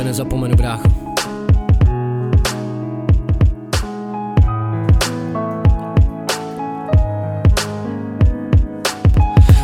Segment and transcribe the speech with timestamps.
[0.00, 1.09] tebe nezapomenu, brácho.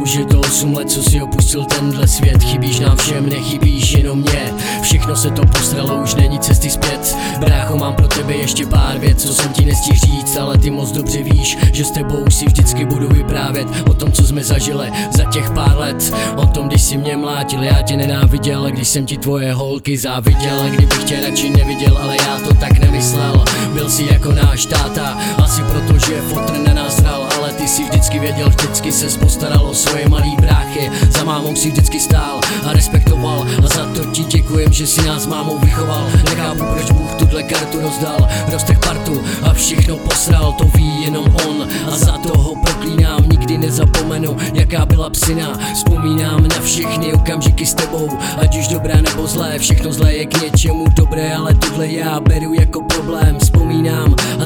[0.00, 2.42] Už je to 8 let, co si opustil tenhle svět.
[2.42, 7.16] Chybíš nám všem, nechybíš jenom mě Všechno se to postralo, už není cesty zpět.
[7.38, 10.92] Brácho, mám pro tebe ještě pár věc, co jsem ti nestihl říct Ale ty moc
[10.92, 15.24] dobře víš, že s tebou si vždycky budu vyprávět O tom, co jsme zažili za
[15.24, 16.12] těch pár let.
[16.36, 18.70] O tom, když si mě mlátil, já tě nenáviděl.
[18.70, 23.44] Když jsem ti tvoje holky záviděl Kdybych tě radši neviděl, ale já to tak nemyslel.
[23.72, 28.18] Byl si jako náš táta, asi protože fotr na nás hral Ale ty si vždycky
[28.18, 28.50] věděl,
[28.90, 33.46] vždycky se postaral o svoje malý bráchy Za mámou si vždycky stál a respektoval.
[33.64, 36.06] A za to ti děkujem, že si nás mámou vychoval.
[36.24, 38.28] Nechápu, proč Bůh tuhle kartu rozdal.
[38.52, 41.68] Roztech partu a všechno posral To ví jenom on.
[41.86, 45.58] A za toho proklínám Nikdy nezapomenu, jaká byla psina.
[45.74, 50.42] Vzpomínám na všechny okamžiky s tebou Ať už dobré nebo zlé, všechno zlé je k
[50.42, 53.39] něčemu dobré Ale tohle já beru jako problém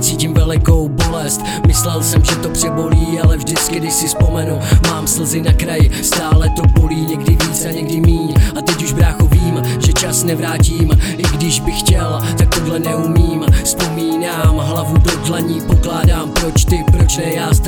[0.04, 1.40] cítím velikou bolest.
[1.66, 4.58] Myslel jsem, že to přebolí, ale vždycky, když si vzpomenu
[4.90, 8.34] Mám slzy na kraji, stále to bolí Někdy víc a někdy míň.
[8.56, 10.90] A teď už brácho vím, že čas nevrátím.
[11.16, 13.46] I když bych chtěl, tak tohle neumím.
[13.64, 15.60] Vzpomínám, hlavu do dlaní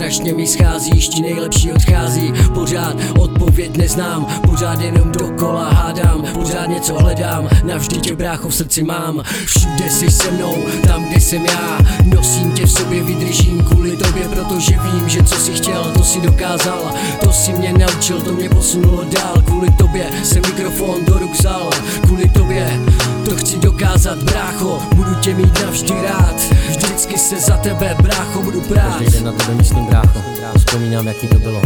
[0.06, 6.94] strašně mi scházíš Ti nejlepší odchází, pořád odpověď neznám Pořád jenom dokola hádám, pořád něco
[6.94, 9.22] hledám Navždy tě brácho v srdci mám.
[9.46, 11.78] Všude jsi se mnou, tam kde jsem já.
[12.04, 16.20] Nosím tě v sobě, vydržím kvůli tobě Protože vím, že co si chtěl, to si
[16.20, 16.94] dokázal.
[17.20, 19.42] To si mě naučil, to mě posunulo dál.
[19.44, 21.70] Kvůli tobě jsem mikrofon do ruk vzal.
[22.02, 22.80] Kvůli tobě
[23.28, 26.36] to chci dokázat, brácho Budu tě mít navždy rád
[26.68, 30.22] Vždycky se za tebe, brácho, budu prát Každý na tebe myslím, brácho.
[30.58, 31.62] Vzpomínám, jaký to bylo.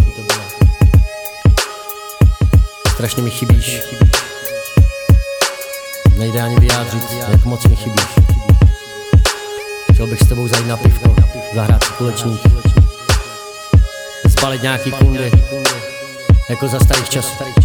[2.93, 3.81] Strašně mi chybíš.
[6.19, 8.07] Nejde ani vyjádřit, jak moc mi chybíš.
[9.93, 11.15] Chtěl bych s tebou zajít na pivko,
[11.55, 12.41] zahrát kulečník,
[14.25, 15.31] zbalit nějaký kundy,
[16.49, 17.60] jako za starých časů.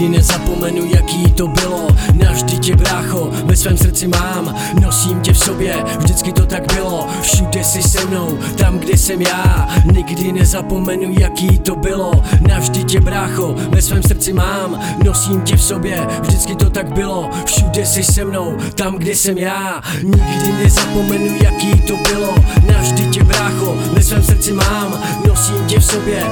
[0.00, 1.88] Nikdy nezapomenu, jaký to bylo.
[2.14, 4.54] Navždy tě brácho, ve svém srdci mám.
[4.82, 7.06] Nosím tě v sobě, vždycky to tak bylo.
[7.22, 9.68] Všude jsi se mnou, tam kde jsem já.
[9.92, 12.12] Nikdy nezapomenu, jaký to bylo.
[12.48, 14.80] Navždy tě brácho, ve svém srdci mám.
[15.04, 17.30] Nosím tě v sobě, vždycky to tak bylo.
[17.44, 19.82] Všude jsi se mnou, tam kde jsem já.
[20.02, 22.34] Nikdy nezapomenu, jaký to bylo.
[22.72, 25.00] Navždy tě brácho, ve svém srdci mám.
[25.28, 26.22] Nosím tě v sobě,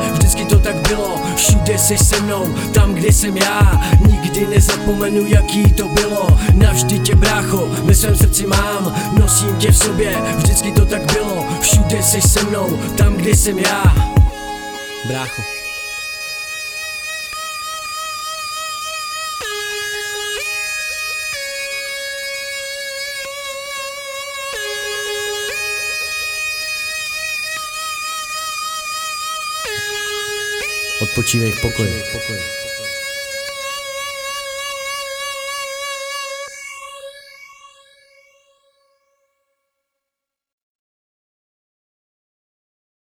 [1.79, 3.81] Jsi se mnou, tam kde jsem já.
[4.09, 6.39] Nikdy nezapomenu, jaký to bylo.
[6.55, 9.13] Navždy tě brácho, ve svém srdci mám.
[9.21, 11.47] Nosím tě v sobě, vždycky to tak bylo.
[11.61, 13.83] Všude jsi se mnou, tam kde jsem já.
[15.09, 15.58] Brácho.
[30.99, 32.58] Odpočívej v pokoji.